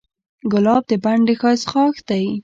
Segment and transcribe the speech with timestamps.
[0.51, 2.25] ګلاب د بڼ د ښایست غاښ دی.